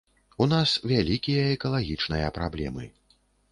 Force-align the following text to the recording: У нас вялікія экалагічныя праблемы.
У 0.45 0.45
нас 0.53 0.71
вялікія 0.91 1.43
экалагічныя 1.59 2.33
праблемы. 2.41 2.91